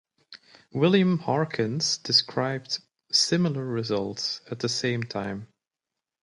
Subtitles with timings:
[0.73, 2.79] William Harkins described
[3.11, 5.47] similar results at the same time.